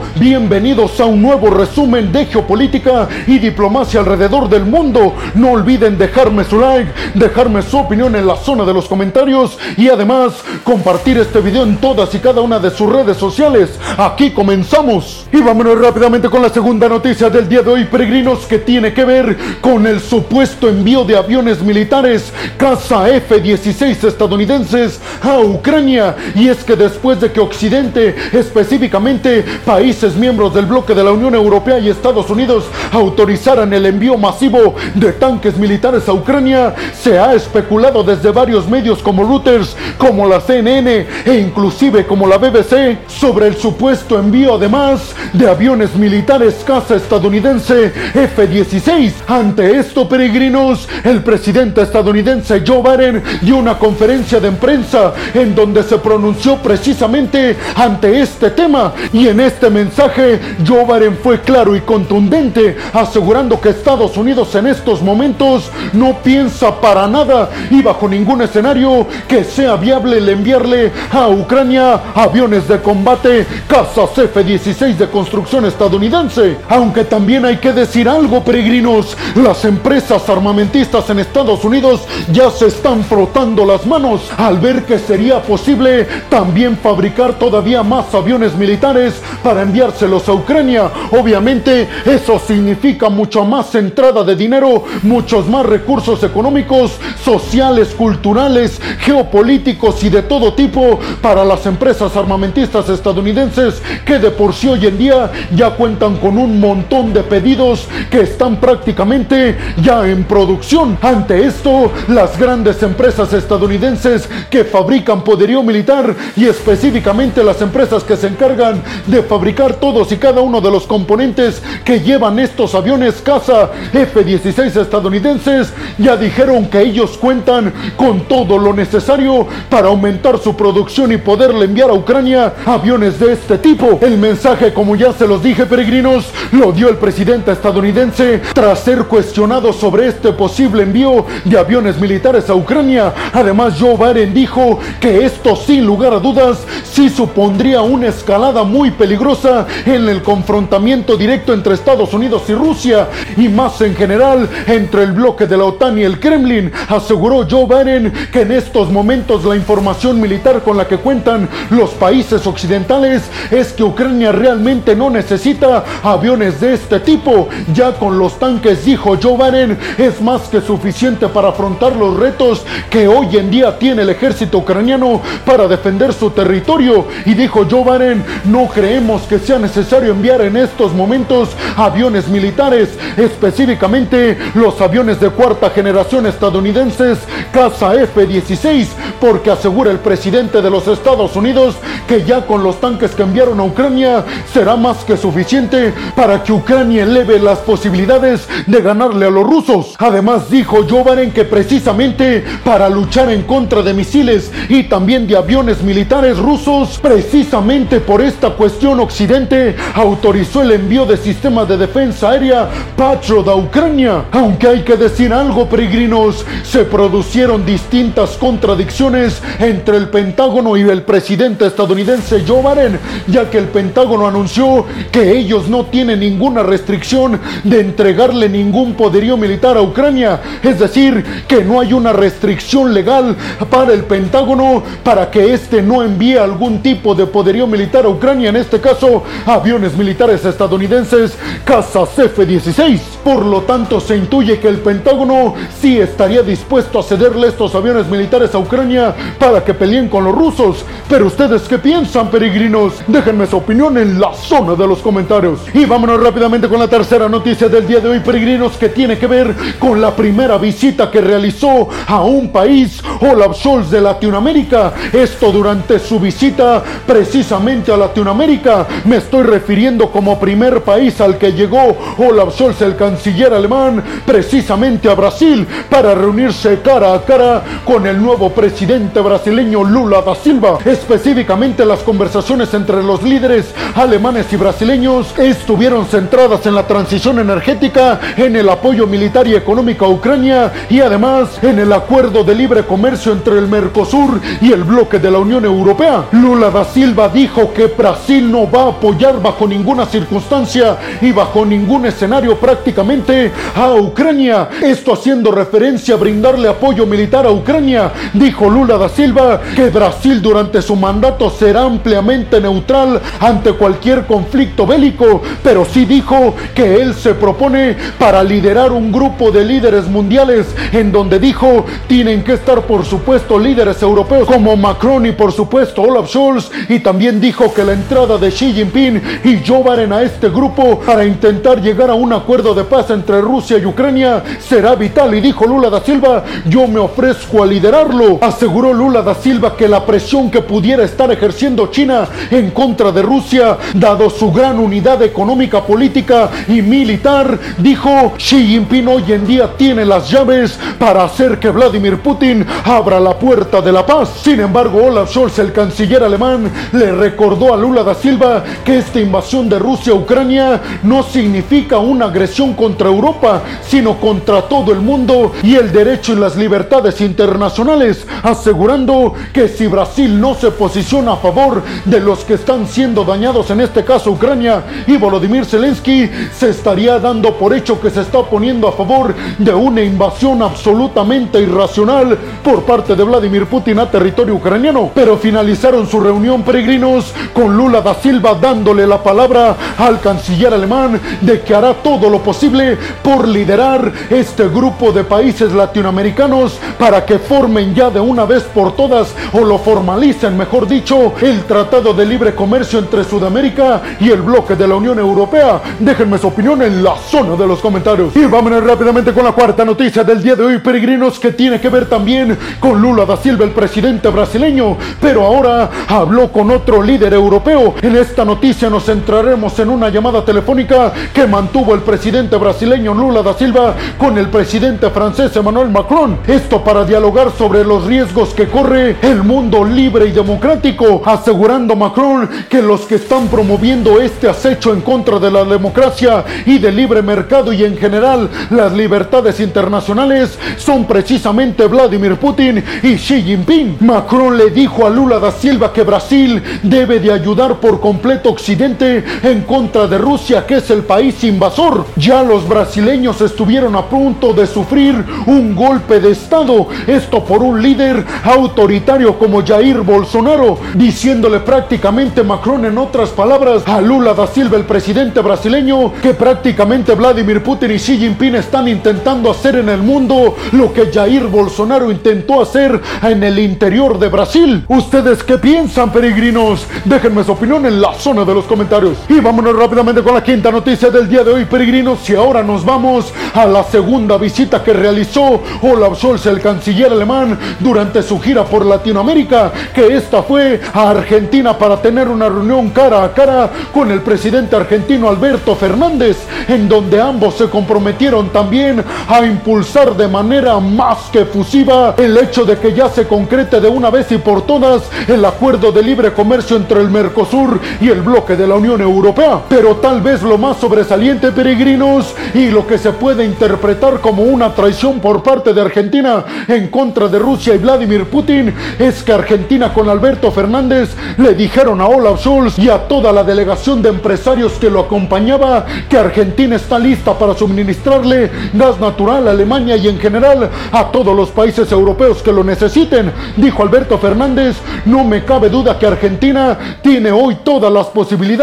bienvenidos 0.62 1.00
a 1.00 1.06
un 1.06 1.24
nuevo 1.24 1.50
resumen 1.50 2.12
de 2.12 2.28
geopolítica 2.28 3.10
y 3.25 3.40
diplomacia 3.40 4.00
alrededor 4.00 4.48
del 4.48 4.63
mundo. 4.63 5.16
No 5.34 5.54
olviden 5.54 5.98
dejarme 5.98 6.44
su 6.44 6.60
like, 6.60 6.92
dejarme 7.16 7.63
su 7.63 7.80
opinión 7.80 8.16
en 8.16 8.28
la 8.28 8.36
zona 8.36 8.63
de 8.63 8.72
los 8.72 8.88
comentarios 8.88 9.58
y 9.75 9.90
además 9.90 10.34
compartir 10.63 11.18
este 11.18 11.40
video 11.40 11.63
en 11.63 11.78
todas 11.78 12.13
y 12.13 12.19
cada 12.19 12.42
una 12.42 12.60
de 12.60 12.69
sus 12.69 12.94
redes 12.94 13.18
sociales. 13.18 13.72
Aquí 13.98 14.30
comenzamos. 14.30 15.25
Y 15.34 15.42
vámonos 15.42 15.80
rápidamente 15.80 16.30
con 16.30 16.44
la 16.44 16.50
segunda 16.50 16.88
noticia 16.88 17.31
del 17.31 17.50
día 17.50 17.64
de 17.64 17.72
hoy, 17.72 17.86
peregrinos, 17.86 18.46
que 18.46 18.60
tiene 18.60 18.94
que 18.94 19.04
ver 19.04 19.36
con 19.62 19.88
el 19.88 20.00
supuesto 20.00 20.69
envío 20.69 21.04
de 21.04 21.18
aviones 21.18 21.64
militares 21.64 22.31
Casa 22.57 23.10
F-16 23.10 24.07
estadounidenses 24.07 25.00
a 25.24 25.40
Ucrania. 25.40 26.16
Y 26.36 26.50
es 26.50 26.64
que 26.64 26.75
después 26.75 27.19
de 27.19 27.31
que 27.31 27.40
Occidente, 27.40 28.16
específicamente 28.31 29.44
países 29.66 30.16
miembros 30.16 30.50
del 30.53 30.65
bloque 30.65 30.94
de 30.94 31.03
la 31.03 31.12
Unión 31.12 31.36
Europea 31.36 31.80
y 31.80 31.89
Estados 31.89 32.30
Unidos, 32.30 32.65
autorizaran 32.92 33.71
el 33.74 33.86
envío 33.86 34.18
masivo 34.18 34.75
de 34.95 35.12
tanques 35.13 35.57
militares 35.57 36.07
a 36.07 36.13
Ucrania, 36.13 36.75
se 36.94 37.18
ha 37.18 37.33
especulado 37.33 38.03
desde 38.03 38.31
varios 38.31 38.68
medios 38.68 39.01
como 39.01 39.24
Reuters, 39.24 39.75
como 39.98 40.27
la 40.27 40.42
CNN 40.42 41.07
e 41.25 41.36
inclusive 41.36 42.06
como 42.06 42.27
la 42.27 42.38
BBC 42.38 43.07
sobre 43.07 43.48
el 43.48 43.56
supuesto 43.56 44.19
envío 44.19 44.56
además 44.56 45.13
de 45.33 45.50
aviones 45.50 45.95
militares 45.95 46.63
casa 46.65 46.95
estadounidense 46.95 47.92
F-16. 48.13 49.13
Ante 49.27 49.77
esto, 49.77 50.07
peregrinos, 50.07 50.88
el 51.04 51.24
presidente 51.24 51.81
estadounidense 51.81 52.63
Joe 52.65 52.81
Biden 52.81 53.24
dio 53.42 53.57
una 53.57 53.77
conferencia 53.77 54.39
de 54.39 54.51
prensa 54.51 55.13
en 55.33 55.56
donde 55.56 55.83
se 55.83 55.97
pronunció 55.97 56.57
precisamente 56.57 57.56
ante 57.75 58.21
este 58.21 58.51
tema 58.51 58.94
y 59.13 59.27
en 59.27 59.39
este 59.39 59.69
mensaje 59.69 60.39
Joe 60.66 60.86
Biden 60.86 61.18
fue 61.22 61.42
claro 61.42 61.76
y 61.76 61.82
contundente 61.82 62.78
asegurando 62.94 63.60
que 63.60 63.70
Estados 63.70 64.18
Unidos 64.18 64.54
en 64.56 64.68
estos 64.68 65.02
momentos 65.02 65.70
no 65.94 66.18
piensa 66.24 66.80
para 66.80 67.08
nada 67.08 67.50
y 67.70 67.82
bajo 67.82 68.08
ningún 68.08 68.42
escenario 68.42 69.08
que 69.28 69.44
sea 69.44 69.76
viable 69.76 70.18
el 70.18 70.30
enviarle 70.30 70.92
a 71.12 71.28
Ucrania 71.30 72.00
aviones 72.16 72.68
de 72.68 72.80
combate 72.82 73.46
casas 73.68 74.18
F-16 74.18 74.96
de 74.96 75.10
construcción 75.10 75.66
estadounidense. 75.66 76.58
Aunque 76.70 77.04
también 77.04 77.46
hay 77.46 77.58
que 77.58 77.74
decir 77.74 78.08
algo, 78.08 78.44
peregrinos, 78.44 79.18
las 79.36 79.66
empresas 79.66 80.28
armamentistas 80.30 81.10
en 81.10 81.20
Estados 81.20 81.64
Unidos 81.64 82.02
ya 82.32 82.50
se 82.50 82.68
están 82.68 83.04
frotando 83.04 83.66
las 83.66 83.86
manos 83.86 84.22
al 84.38 84.60
ver 84.60 84.84
que 84.86 85.00
sería 85.00 85.42
posible 85.42 86.08
también 86.30 86.78
fabricar 86.78 87.34
todavía 87.34 87.84
más 87.84 88.14
aviones 88.14 88.56
militares 88.56 89.22
para 89.44 89.62
enviárselos 89.62 90.28
a 90.28 90.31
Ucrania. 90.33 90.89
Obviamente 91.12 91.88
eso 92.06 92.39
significa 92.39 93.10
mucho 93.10 93.44
más 93.45 93.74
entrada 93.75 94.24
de 94.24 94.36
dinero, 94.36 94.86
muchos 95.04 95.48
más 95.48 95.66
recursos 95.66 96.24
económicos, 96.24 96.94
sociales, 97.24 97.89
culturales, 97.89 98.80
geopolíticos 99.00 100.04
y 100.04 100.10
de 100.10 100.24
todo 100.24 100.54
tipo 100.54 101.00
para 101.22 101.44
las 101.44 101.66
empresas 101.66 102.16
armamentistas 102.16 102.89
estadounidenses 102.89 103.81
que 104.06 104.19
de 104.19 104.31
por 104.31 104.54
sí 104.54 104.68
hoy 104.68 104.86
en 104.86 104.98
día 104.98 105.31
ya 105.56 105.72
cuentan 105.72 106.18
con 106.18 106.38
un 106.38 106.60
montón 106.60 107.13
de 107.13 107.24
pedidos 107.24 107.88
que 108.10 108.22
están 108.22 108.57
prácticamente 108.57 109.57
ya 109.81 110.07
en 110.07 110.24
producción. 110.24 110.98
Ante 111.01 111.45
esto, 111.45 111.92
las 112.07 112.38
grandes 112.38 112.81
empresas 112.83 113.33
estadounidenses 113.33 114.30
que 114.50 114.63
fabrican 114.63 115.24
poderío 115.24 115.63
militar 115.63 116.16
y 116.36 116.45
específicamente 116.45 117.44
las 117.44 117.62
empresas 117.62 118.04
que 118.04 118.18
se 118.18 118.28
encargan 118.28 118.81
de 119.07 119.24
fabricar 119.24 119.75
todos 119.75 120.12
y 120.12 120.18
cada 120.21 120.41
uno 120.41 120.62
de 120.62 120.69
los 120.69 120.85
componentes 120.85 121.62
que 121.83 122.00
llevan 122.00 122.38
estos 122.38 122.75
aviones 122.75 123.15
caza 123.23 123.71
F-16 123.91 124.79
estadounidenses 124.79 125.73
ya 125.97 126.15
dijeron 126.15 126.68
que 126.68 126.79
ellos 126.79 127.18
cuentan 127.18 127.73
con 127.97 128.21
todo 128.21 128.59
lo 128.59 128.71
necesario 128.71 129.47
para 129.68 129.88
aumentar 129.88 130.38
su 130.38 130.56
producción 130.56 131.12
y 131.12 131.18
poderle 131.18 131.65
enviar 131.65 131.89
a 131.89 131.94
Ucrania 131.94 132.53
aviones 132.65 133.19
de 133.19 133.33
este 133.33 133.57
tipo. 133.57 133.97
El 134.01 134.19
mensaje, 134.19 134.71
como 134.73 134.95
ya 134.95 135.12
se 135.12 135.27
los 135.27 135.41
dije 135.41 135.65
peregrinos, 135.65 136.29
lo 136.51 136.71
dio 136.71 136.88
el 136.88 136.97
presidente 136.97 137.51
estadounidense 137.51 138.41
tras 138.53 138.79
ser 138.81 139.06
cuestionado 139.06 139.73
sobre 139.73 140.07
este 140.07 140.33
posible 140.33 140.83
envío 140.83 141.25
de 141.45 141.57
aviones 141.57 142.00
militares 142.00 142.47
a 142.47 142.53
Ucrania. 142.53 143.12
Además, 143.33 143.73
Joe 143.79 143.97
Biden 143.97 144.35
dijo 144.35 144.79
que 145.00 145.25
esto 145.25 145.56
sin 145.56 145.83
lugar 145.83 146.13
a 146.13 146.19
dudas 146.19 146.59
sí 146.83 147.09
supondría 147.09 147.81
una 147.81 148.07
escalada 148.07 148.63
muy 148.63 148.91
peligrosa 148.91 149.65
en 149.85 150.11
el 150.12 150.22
confrontamiento 150.22 151.18
directo 151.18 151.54
entre 151.54 151.74
Estados 151.74 152.13
Unidos 152.13 152.44
y 152.48 152.54
Rusia 152.54 153.08
y 153.38 153.48
más 153.48 153.81
en 153.81 153.96
general 153.96 154.50
entre 154.68 155.04
el 155.04 155.13
bloque 155.13 155.48
de 155.48 155.58
la 155.58 155.66
OTAN 155.66 155.98
y 155.98 156.04
el 156.04 156.19
Kremlin. 156.19 156.72
Aseguró 156.90 157.48
Joe 157.50 157.66
Biden 157.66 158.12
que 158.31 158.42
en 158.42 158.52
estos 158.52 158.92
momentos 158.92 159.46
la 159.46 159.56
información 159.56 160.19
militar 160.19 160.62
con 160.63 160.78
la 160.78 160.88
que 160.88 160.98
cuentan 160.98 161.48
los 161.69 161.92
países 161.92 162.46
occidentales 162.46 163.24
es 163.50 163.72
que 163.74 163.84
Ucrania 163.84 164.31
realmente 164.31 164.96
no 164.96 165.10
necesita 165.10 165.84
aviones 166.04 166.60
de 166.60 166.74
este 166.74 167.00
tipo. 167.00 167.48
Ya 167.74 167.94
con 167.94 168.18
los 168.19 168.38
tanques, 168.40 168.86
dijo 168.86 169.18
Joe 169.22 169.38
Biden, 169.38 169.78
es 169.98 170.22
más 170.22 170.42
que 170.50 170.62
suficiente 170.62 171.28
para 171.28 171.50
afrontar 171.50 171.96
los 171.96 172.18
retos 172.18 172.64
que 172.90 173.07
hoy 173.07 173.38
en 173.38 173.52
día 173.52 173.78
tiene 173.78 174.02
el 174.02 174.10
ejército 174.10 174.60
ucraniano 174.60 175.22
para 175.46 175.68
defender 175.68 176.14
su 176.14 176.30
territorio. 176.31 177.06
Y 177.25 177.34
dijo 177.34 177.66
Joe 177.69 177.84
Biden, 177.84 178.24
no 178.46 178.68
creemos 178.68 179.24
que 179.24 179.40
sea 179.40 179.60
necesario 179.60 179.91
enviar 179.98 180.42
en 180.42 180.56
estos 180.56 180.94
momentos 180.94 181.50
aviones 181.76 182.28
militares, 182.28 182.90
específicamente 183.18 184.38
los 184.56 184.80
aviones 184.80 185.19
de 185.19 185.30
cuarta 185.30 185.69
generación 185.69 186.26
estadounidenses 186.26 187.19
Casa 187.52 187.94
F-16, 187.95 188.88
porque 189.19 189.52
asegura 189.52 189.92
el 189.92 190.00
presidente 190.00 190.62
de 190.62 190.69
los 190.69 190.88
Estados 190.88 191.36
Unidos 191.36 191.76
que 192.07 192.24
ya 192.24 192.45
con 192.45 192.64
los 192.64 192.80
tanques 192.80 193.12
que 193.12 193.24
enviaron 193.24 193.60
a 193.60 193.64
Ucrania 193.64 194.26
será 194.52 194.76
más 194.76 195.04
que 195.04 195.18
suficiente 195.18 195.94
para 196.16 196.44
que 196.44 196.54
Ucrania 196.54 197.04
eleve 197.04 197.40
las 197.40 197.60
posibilidades 197.60 198.48
de 198.68 198.81
ganarle 198.81 199.28
a 199.28 199.30
los 199.30 199.45
rusos. 199.45 199.95
Además 200.00 200.50
dijo 200.50 200.86
Joe 200.90 201.02
que 201.33 201.44
precisamente 201.44 202.44
para 202.64 202.90
luchar 202.90 203.30
en 203.30 203.44
contra 203.44 203.81
de 203.81 203.94
misiles 203.94 204.52
y 204.69 204.83
también 204.83 205.28
de 205.28 205.36
aviones 205.36 205.81
militares 205.81 206.38
rusos, 206.38 207.00
precisamente 207.02 208.00
por 208.00 208.21
esta 208.21 208.52
cuestión 208.52 209.00
Occidente 209.00 209.76
autorizó 209.94 210.61
el 210.61 210.71
envío 210.71 211.06
de 211.06 211.18
sistemas 211.18 211.68
de 211.68 211.78
defensa 211.78 212.30
aérea 212.30 212.69
Patriot 212.95 213.47
a 213.47 213.56
Ucrania. 213.56 214.26
Aunque 214.31 214.68
hay 214.68 214.81
que 214.81 214.95
decir 214.95 215.33
algo, 215.33 215.68
peregrinos, 215.68 216.45
se 216.64 216.85
producieron 216.85 217.66
distintas 217.66 218.31
contradicciones 218.38 219.42
entre 219.59 219.97
el 219.97 220.09
Pentágono 220.09 220.78
y 220.78 220.81
el 220.81 221.04
presidente 221.04 221.66
estadounidense 221.66 222.44
Joe 222.47 222.61
Biden, 222.61 223.00
ya 223.28 223.50
que 223.50 223.57
el 223.57 223.66
Pentágono 223.66 224.28
anunció 224.28 224.85
que 225.11 225.38
ellos 225.38 225.68
no 225.68 225.85
tienen 225.85 226.19
ninguna 226.19 226.64
restricción 226.64 227.40
de 227.64 227.81
entregarle 227.81 228.50
ningún 228.50 228.94
poderío 228.94 229.38
militar 229.38 229.78
a 229.78 229.81
Ucrania, 229.81 230.40
es 230.64 230.80
decir, 230.80 231.23
que 231.47 231.64
no 231.64 231.80
hay 231.80 231.94
una 231.94 232.14
restricción 232.14 232.94
legal 232.94 233.35
para 233.69 233.94
el 233.94 234.04
Pentágono 234.04 234.83
para 235.04 235.30
que 235.31 235.54
éste 235.54 235.81
no 235.81 236.04
envíe 236.04 236.38
algún 236.38 236.81
tipo 236.81 237.16
de 237.16 237.26
poderío 237.26 237.68
militar 237.68 238.06
a 238.06 238.09
Ucrania, 238.09 238.50
en 238.50 238.57
este 238.57 238.80
caso 238.80 239.23
aviones 239.45 239.70
militares 239.80 240.44
estadounidenses, 240.44 241.37
casas 241.63 242.19
F-16. 242.19 242.99
Por 243.23 243.45
lo 243.45 243.61
tanto, 243.61 244.01
se 244.01 244.18
intuye 244.18 244.59
que 244.59 244.68
el 244.68 244.80
Pentágono 244.80 245.54
sí 245.80 245.97
estaría 245.97 246.42
dispuesto 246.42 246.99
a 246.99 247.04
cederle 247.04 247.47
estos 247.47 247.73
aviones 247.73 248.07
militares 248.07 248.54
a 248.54 248.57
Ucrania 248.57 249.16
para 249.40 249.63
que 249.63 249.73
peleen 249.73 250.09
con 250.09 250.25
los 250.25 250.35
rusos. 250.35 250.83
Pero 251.07 251.28
ustedes 251.28 251.61
qué 251.63 251.78
piensan, 251.78 252.30
peregrinos? 252.30 252.95
Déjenme 253.07 253.47
su 253.47 253.57
opinión 253.57 253.97
en 253.97 254.19
la 254.19 254.33
zona 254.33 254.75
de 254.75 254.87
los 254.87 254.99
comentarios. 254.99 255.61
Y 255.73 255.85
vámonos 255.85 256.21
rápidamente 256.21 256.68
con 256.68 256.80
la 256.80 256.87
tercera 256.87 257.30
noticia 257.30 257.69
del 257.69 257.87
día 257.87 258.01
de 258.01 258.09
hoy, 258.09 258.19
peregrinos, 258.19 258.73
que 258.73 258.90
tiene 258.90 259.18
que 259.18 259.28
ver 259.28 259.56
con 259.80 260.01
la 260.01 260.13
primera 260.13 260.57
visita 260.57 261.09
que 261.09 261.21
realizó 261.21 261.87
a 262.07 262.21
un 262.23 262.51
país, 262.51 263.01
Olaf 263.21 263.57
Scholz 263.57 263.90
de 263.90 264.01
Latinoamérica. 264.01 264.94
Esto 265.13 265.51
durante 265.51 265.97
su 265.99 266.19
visita 266.19 266.83
precisamente 267.07 267.94
a 267.94 267.97
Latinoamérica. 267.97 268.87
Me 269.06 269.18
estoy 269.18 269.44
refiriendo 269.61 270.09
como 270.09 270.39
primer 270.39 270.81
país 270.81 271.21
al 271.21 271.37
que 271.37 271.53
llegó 271.53 271.95
Olaf 272.18 272.56
Scholz, 272.56 272.81
el 272.81 272.95
canciller 272.95 273.53
alemán, 273.53 274.03
precisamente 274.25 275.07
a 275.07 275.13
Brasil 275.13 275.68
para 275.87 276.15
reunirse 276.15 276.80
cara 276.83 277.13
a 277.13 277.23
cara 277.23 277.61
con 277.85 278.07
el 278.07 278.19
nuevo 278.19 278.49
presidente 278.49 279.19
brasileño 279.19 279.83
Lula 279.83 280.23
da 280.23 280.33
Silva. 280.33 280.80
Específicamente 280.83 281.85
las 281.85 281.99
conversaciones 281.99 282.73
entre 282.73 283.03
los 283.03 283.21
líderes 283.21 283.71
alemanes 283.94 284.51
y 284.51 284.56
brasileños 284.56 285.37
estuvieron 285.37 286.07
centradas 286.07 286.65
en 286.65 286.73
la 286.73 286.87
transición 286.87 287.37
energética, 287.37 288.19
en 288.37 288.56
el 288.56 288.68
apoyo 288.68 289.06
militar 289.06 289.47
y 289.47 289.53
económico 289.53 290.06
a 290.06 290.09
Ucrania 290.09 290.73
y 290.89 291.01
además 291.01 291.59
en 291.61 291.77
el 291.77 291.94
acuerdo 291.94 292.44
de 292.44 292.56
libre 292.56 292.83
comercio 292.83 293.31
entre 293.31 293.59
el 293.59 293.68
Mercosur 293.68 294.41
y 294.59 294.71
el 294.71 294.83
bloque 294.83 295.19
de 295.19 295.30
la 295.30 295.37
Unión 295.37 295.65
Europea. 295.65 296.25
Lula 296.31 296.71
da 296.71 296.83
Silva 296.83 297.30
dijo 297.30 297.71
que 297.73 297.85
Brasil 297.85 298.51
no 298.51 298.69
va 298.69 298.85
a 298.85 298.89
apoyar 298.89 299.39
bajo 299.39 299.51
ninguna 299.68 300.06
circunstancia 300.06 300.98
y 301.22 301.31
bajo 301.31 301.66
ningún 301.66 302.06
escenario 302.06 302.58
prácticamente 302.58 303.52
a 303.76 303.94
Ucrania. 303.94 304.70
Esto 304.81 305.14
haciendo 305.14 305.52
referencia 305.52 306.16
a 306.16 306.18
brindarle 306.18 306.68
apoyo 306.68 307.06
militar 307.06 307.46
a 307.46 307.52
Ucrania. 307.52 308.12
Dijo 308.34 308.70
Lula 308.70 308.98
da 308.98 309.10
Silva 309.10 309.62
que 309.76 309.90
Brasil 309.90 310.42
durante 310.42 310.81
su 310.81 310.96
mandato 310.96 311.50
será 311.50 311.84
ampliamente 311.84 312.60
neutral 312.60 313.22
ante 313.40 313.74
cualquier 313.74 314.26
conflicto 314.26 314.86
bélico, 314.86 315.42
pero 315.64 315.86
sí 315.86 316.06
dijo 316.06 316.56
que 316.74 317.02
él 317.02 317.14
se 317.14 317.34
propone 317.34 317.96
para 318.18 318.44
liderar 318.44 318.92
un 318.92 319.12
grupo 319.12 319.52
de 319.52 319.66
líderes 319.66 320.08
mundiales 320.08 320.68
en 320.92 321.12
donde 321.12 321.40
dijo 321.40 321.86
tienen 322.08 322.44
que 322.44 322.54
estar 322.54 322.81
por 322.81 323.06
supuesto 323.06 323.60
líderes 323.60 324.02
europeos 324.02 324.48
como 324.48 324.76
Macron 324.76 325.26
y 325.26 325.31
por 325.31 325.52
supuesto 325.52 326.02
Olaf 326.02 326.30
Scholz 326.30 326.70
y 326.90 327.00
también 327.00 327.40
dijo 327.40 327.74
que 327.74 327.84
la 327.84 327.94
entrada 327.94 328.38
de 328.38 328.50
Xi 328.50 328.74
Jinping 328.74 329.22
y 329.44 329.62
Joe 329.66 329.83
Biden 329.83 330.14
a 330.14 330.21
este 330.21 330.50
grupo 330.50 331.00
para 331.00 331.26
intentar 331.26 331.81
llegar 331.81 332.10
a 332.10 332.14
un 332.14 332.31
acuerdo 332.33 332.74
de 332.74 332.83
paz 332.83 333.10
entre 333.10 333.42
Rusia 333.42 333.78
y 333.78 333.86
Ucrania. 333.86 334.44
Será 334.60 334.95
vital 334.95 335.33
y 335.33 335.42
dijo 335.42 335.66
Lula 335.66 335.90
da 335.90 336.02
Silva 336.02 336.44
yo 336.66 336.88
me 336.88 337.00
ofrezco 337.00 337.64
a 337.64 337.66
liderarlo. 337.66 338.40
Aseguró 338.42 338.94
Lula 338.94 339.21
da 339.21 339.36
Silva 339.36 339.76
que 339.76 339.88
la 339.88 340.06
presión 340.06 340.52
que 340.52 340.62
pudiera 340.62 341.04
estar 341.04 341.31
ejerciendo 341.31 341.88
China 341.88 342.28
en 342.50 342.71
contra 342.71 343.12
de 343.12 343.21
Rusia 343.21 343.78
dado 343.94 344.30
su 344.30 344.52
gran 344.52 344.80
unidad 344.80 345.21
económica 345.24 345.81
política 345.81 346.50
y 346.68 346.81
militar 346.81 347.57
dijo 347.78 348.33
Xi 348.38 348.68
Jinping 348.68 349.07
hoy 349.07 349.31
en 349.31 349.48
día 349.48 349.71
tiene 349.78 350.06
las 350.06 350.30
llaves 350.30 350.80
para 351.00 351.24
hacer 351.24 351.60
que 351.60 351.69
Vladimir 351.69 352.19
Putin 352.19 352.66
abra 352.86 353.19
la 353.19 353.38
puerta 353.38 353.81
de 353.81 353.92
la 353.92 354.06
paz. 354.06 354.42
Sin 354.44 354.60
embargo 354.60 355.06
Olaf 355.06 355.31
Scholz 355.31 355.60
el 355.60 355.71
canciller 355.71 356.24
alemán 356.24 356.71
le 356.94 357.12
recordó 357.12 357.74
a 357.74 357.78
Lula 357.78 358.04
da 358.04 358.14
Silva 358.14 358.64
que 358.83 358.98
esta 359.00 359.19
invasión 359.31 359.69
de 359.69 359.80
Rusia 359.80 360.11
a 360.11 360.18
Ucrania 360.18 360.81
no 361.04 361.23
significa 361.23 362.00
una 362.00 362.26
agresión 362.26 362.73
contra 362.73 363.07
Europa, 363.07 363.61
sino 363.88 364.19
contra 364.19 364.64
todo 364.64 364.92
el 364.92 365.00
mundo 365.00 365.54
y 365.64 365.76
el 365.76 365.94
derecho 365.94 366.33
y 366.33 366.35
las 366.35 366.57
libertades 366.57 367.21
internacionales, 367.21 368.28
asegurando 368.44 369.33
que 369.54 369.69
si 369.69 369.88
Brasil 369.88 370.38
no 370.38 370.54
se 370.54 370.69
posiciona 370.71 371.31
a 371.31 371.38
favor 371.38 371.81
de 372.04 372.19
los 372.19 372.44
que 372.44 372.56
están 372.56 372.85
siendo 372.88 373.23
dañados, 373.23 373.71
en 373.71 373.80
este 373.80 374.04
caso 374.04 374.31
Ucrania 374.31 374.83
y 375.07 375.16
Volodymyr 375.16 375.66
Zelensky, 375.66 376.30
se 376.54 376.71
estaría 376.71 377.18
dando 377.18 377.54
por 377.54 377.73
hecho 377.73 378.02
que 378.02 378.09
se 378.09 378.21
está 378.21 378.44
poniendo 378.44 378.90
a 378.90 378.92
favor 378.92 379.33
de 379.57 379.73
una 379.73 380.02
invasión 380.02 380.61
absolutamente 380.61 381.61
irracional 381.61 382.38
por 382.61 382.83
parte 382.83 383.16
de 383.16 383.23
Vladimir 383.23 383.66
Putin 383.66 384.00
a 384.00 384.11
territorio 384.11 384.56
ucraniano. 384.56 385.09
Pero 385.16 385.38
finalizaron 385.38 386.06
su 386.06 386.19
reunión 386.19 386.64
peregrinos 386.64 387.33
con 387.54 387.78
Lula 387.78 388.02
da 388.02 388.16
Silva 388.16 388.42
dándole 388.59 389.07
la 389.07 389.20
palabra 389.23 389.75
al 389.97 390.19
canciller 390.19 390.73
alemán 390.73 391.19
de 391.42 391.61
que 391.61 391.75
hará 391.75 391.94
todo 391.94 392.30
lo 392.30 392.40
posible 392.40 392.97
por 393.23 393.47
liderar 393.47 394.11
este 394.30 394.68
grupo 394.68 395.11
de 395.11 395.23
países 395.23 395.73
latinoamericanos 395.73 396.80
para 396.97 397.25
que 397.25 397.40
formen 397.40 397.94
ya 397.94 398.09
de 398.09 398.19
una 398.19 398.45
vez 398.45 398.63
por 398.63 398.95
todas 398.95 399.33
o 399.54 399.63
lo 399.63 399.78
formalicen, 399.78 400.57
mejor 400.57 400.87
dicho, 400.87 401.33
el 401.42 401.63
Tratado 401.66 402.13
de 402.13 402.25
Libre 402.25 402.56
Comercio 402.56 402.99
entre 402.99 403.23
Sudamérica 403.23 404.01
y 404.19 404.30
el 404.30 404.42
bloque 404.42 404.75
de 404.75 404.87
la 404.87 404.95
Unión 404.95 405.19
Europea. 405.19 405.81
Déjenme 405.99 406.37
su 406.37 406.47
opinión 406.47 406.81
en 406.81 407.04
la 407.04 407.16
zona 407.18 407.56
de 407.56 407.68
los 407.68 407.80
comentarios. 407.80 408.35
Y 408.35 408.45
vámonos 408.45 408.83
rápidamente 408.83 409.33
con 409.33 409.44
la 409.44 409.51
cuarta 409.51 409.85
noticia 409.85 410.23
del 410.23 410.42
día 410.42 410.56
de 410.56 410.63
hoy, 410.63 410.78
peregrinos, 410.80 411.40
que 411.40 411.51
tiene 411.51 411.80
que 411.80 411.90
ver 411.90 412.07
también 412.07 412.57
con 412.80 413.01
Lula 413.01 413.25
da 413.25 413.37
Silva, 413.37 413.66
el 413.66 413.71
presidente 413.71 414.30
brasileño, 414.30 414.97
pero 415.19 415.45
ahora 415.45 415.90
habló 416.07 416.51
con 416.51 416.71
otro 416.71 417.01
líder 417.01 417.33
europeo. 417.33 417.95
En 418.01 418.16
esta 418.16 418.45
noticia 418.45 418.90
nos 418.90 419.01
centraremos 419.02 419.78
en 419.80 419.90
una 419.90 420.10
llamada 420.10 420.46
telefónica 420.46 421.12
que 421.34 421.48
mantuvo 421.48 421.94
el 421.94 422.02
presidente 422.02 422.56
brasileño 422.58 423.14
Lula 423.14 423.42
da 423.42 423.54
Silva 423.54 423.96
con 424.18 424.38
el 424.38 424.50
presidente 424.50 425.10
francés 425.10 425.56
Emmanuel 425.56 425.90
Macron. 425.90 426.40
Esto 426.48 426.84
para 426.84 427.04
dialogar 427.04 427.52
sobre 427.58 427.84
los 427.84 428.06
riesgos 428.06 428.54
que 428.54 428.68
corre 428.68 429.18
el 429.22 429.44
mundo 429.44 429.84
libre 429.84 430.28
y 430.28 430.31
democrático, 430.31 431.22
asegurando 431.26 431.96
Macron 431.96 432.50
que 432.70 432.81
los 432.81 433.02
que 433.02 433.16
están 433.16 433.48
promoviendo 433.48 434.22
este 434.22 434.48
acecho 434.50 434.94
en 434.94 435.02
contra 435.02 435.40
de 435.40 435.52
la 435.52 435.64
democracia 435.64 436.44
y 436.66 436.78
del 436.78 436.96
libre 436.96 437.22
mercado 437.22 437.74
y 437.74 437.84
en 437.84 437.98
general 437.98 438.50
las 438.70 438.94
libertades 438.94 439.60
internacionales 439.60 440.58
son 440.78 441.06
precisamente 441.06 441.88
Vladimir 441.88 442.36
Putin 442.38 442.84
y 443.04 443.16
Xi 443.16 443.42
Jinping. 443.42 443.98
Macron 444.02 444.58
le 444.58 444.70
dijo 444.70 445.06
a 445.06 445.10
Lula 445.10 445.40
da 445.40 445.52
Silva 445.52 445.92
que 445.92 446.04
Brasil 446.04 446.62
debe 446.84 447.20
de 447.20 447.31
ayudar 447.31 447.80
por 447.80 448.00
completo 448.00 448.50
Occidente 448.50 448.91
en 449.00 449.62
contra 449.62 450.07
de 450.07 450.18
Rusia, 450.18 450.66
que 450.66 450.78
es 450.78 450.90
el 450.90 451.04
país 451.04 451.44
invasor. 451.44 452.06
Ya 452.18 452.44
los 452.44 452.68
brasileños 452.68 453.40
estuvieron 453.42 453.95
a 453.95 454.06
punto 454.06 454.54
de 454.54 454.68
sufrir 454.68 455.24
un 455.45 455.76
golpe 455.76 456.19
de 456.19 456.31
Estado, 456.31 456.88
esto 457.07 457.44
por 457.44 457.64
un 457.64 457.81
líder 457.81 458.26
autoritario 458.44 459.40
como 459.40 459.66
Jair 459.66 460.02
Bolsonaro, 460.02 460.78
diciéndole 460.94 461.60
prácticamente 461.60 462.44
Macron 462.44 462.86
en 462.86 462.98
otras 462.98 463.30
palabras 463.30 463.83
a 463.88 464.02
Lula 464.02 464.33
da 464.33 464.48
Silva, 464.48 464.78
el 464.78 464.83
presidente 464.83 465.40
brasileño, 465.40 466.14
que 466.21 466.33
prácticamente 466.33 467.16
Vladimir 467.16 467.64
Putin 467.64 467.92
y 467.92 467.98
Xi 467.98 468.18
Jinping 468.18 468.56
están 468.56 468.88
intentando 468.88 469.52
hacer 469.52 469.76
en 469.76 469.90
el 469.90 470.02
mundo 470.02 470.56
lo 470.74 470.94
que 470.94 471.12
Jair 471.12 471.48
Bolsonaro 471.48 472.12
intentó 472.12 472.62
hacer 472.62 473.00
en 473.21 473.44
el 473.44 473.57
interior 473.60 474.19
de 474.19 474.28
Brasil. 474.28 474.83
¿Ustedes 474.88 475.44
qué 475.44 475.57
piensan, 475.57 476.12
peregrinos? 476.12 476.86
Déjenme 477.06 477.44
su 477.44 477.54
opinión 477.54 477.86
en 477.86 478.02
la 478.02 478.14
zona 478.16 478.44
de 478.44 478.54
los 478.54 478.66
comentarios. 478.66 478.81
Y 479.30 479.40
vámonos 479.40 479.76
rápidamente 479.76 480.23
con 480.23 480.33
la 480.33 480.44
quinta 480.44 480.71
noticia 480.71 481.09
del 481.09 481.30
día 481.30 481.44
de 481.44 481.52
hoy, 481.52 481.66
peregrinos. 481.66 482.28
Y 482.30 482.35
ahora 482.35 482.64
nos 482.64 482.83
vamos 482.83 483.31
a 483.54 483.66
la 483.66 483.83
segunda 483.83 484.38
visita 484.38 484.83
que 484.83 484.94
realizó 484.94 485.61
Olaf 485.81 486.18
Scholz, 486.18 486.45
el 486.47 486.61
canciller 486.61 487.11
alemán, 487.11 487.57
durante 487.80 488.23
su 488.23 488.40
gira 488.40 488.64
por 488.64 488.85
Latinoamérica, 488.85 489.71
que 489.94 490.16
esta 490.16 490.44
fue 490.44 490.81
a 490.94 491.09
Argentina 491.09 491.78
para 491.78 492.02
tener 492.02 492.28
una 492.28 492.50
reunión 492.50 492.90
cara 492.90 493.23
a 493.23 493.33
cara 493.33 493.69
con 493.94 494.11
el 494.11 494.21
presidente 494.21 494.76
argentino 494.76 495.30
Alberto 495.30 495.76
Fernández, 495.76 496.38
en 496.68 496.90
donde 496.90 497.21
ambos 497.21 497.56
se 497.56 497.69
comprometieron 497.69 498.50
también 498.50 499.04
a 499.28 499.45
impulsar 499.45 500.16
de 500.16 500.28
manera 500.28 500.80
más 500.80 501.30
que 501.31 501.42
efusiva 501.42 502.16
el 502.18 502.38
hecho 502.38 502.66
de 502.66 502.78
que 502.78 502.94
ya 502.94 503.09
se 503.09 503.28
concrete 503.28 503.80
de 503.80 503.88
una 503.88 504.09
vez 504.09 504.31
y 504.31 504.38
por 504.38 504.64
todas 504.64 505.04
el 505.28 505.44
acuerdo 505.45 505.92
de 505.92 506.04
libre 506.04 506.33
comercio 506.33 506.78
entre 506.78 507.02
el 507.02 507.09
Mercosur 507.09 507.80
y 508.00 508.09
el 508.09 508.21
bloque 508.21 508.56
de 508.56 508.68
la 508.71 508.78
Unión 508.78 509.01
Europea. 509.01 509.63
Pero 509.68 509.97
tal 509.97 510.21
vez 510.21 510.42
lo 510.42 510.57
más 510.57 510.78
sobresaliente, 510.78 511.51
peregrinos, 511.51 512.34
y 512.54 512.69
lo 512.69 512.88
que 512.88 512.97
se 512.97 513.12
puede 513.12 513.43
interpretar 513.43 514.21
como 514.21 514.43
una 514.43 514.73
traición 514.73 515.19
por 515.19 515.43
parte 515.43 515.73
de 515.73 515.82
Argentina 515.82 516.45
en 516.69 516.88
contra 516.88 517.28
de 517.28 517.38
Rusia 517.38 517.75
y 517.75 517.80
Vladimir 517.80 518.25
Putin, 518.25 518.73
es 518.97 519.23
que 519.23 519.34
Argentina 519.34 519.93
con 519.93 520.08
Alberto 520.08 520.51
Fernández 520.51 521.10
le 521.38 521.54
dijeron 521.54 521.99
a 521.99 522.08
Olaf 522.08 522.39
Scholz 522.39 522.80
y 522.80 522.88
a 522.88 523.10
toda 523.10 523.34
la 523.34 523.43
delegación 523.43 524.01
de 524.01 524.08
empresarios 524.08 524.71
que 524.73 524.89
lo 524.89 525.01
acompañaba 525.01 525.86
que 526.08 526.17
Argentina 526.17 526.78
está 526.78 526.97
lista 526.97 527.38
para 527.38 527.54
suministrarle 527.54 528.49
gas 528.71 529.01
natural 529.01 529.49
a 529.49 529.51
Alemania 529.51 529.97
y 529.97 530.08
en 530.08 530.17
general 530.17 530.69
a 530.93 531.12
todos 531.12 531.36
los 531.36 531.49
países 531.49 531.91
europeos 531.91 532.41
que 532.41 532.54
lo 532.54 532.63
necesiten. 532.63 533.34
Dijo 533.58 533.84
Alberto 533.84 534.17
Fernández, 534.17 534.78
no 535.06 535.25
me 535.25 535.43
cabe 535.43 535.69
duda 535.69 535.99
que 535.99 536.08
Argentina 536.08 536.78
tiene 537.01 537.32
hoy 537.32 537.58
todas 537.65 537.91
las 537.91 538.08
posibilidades 538.08 538.61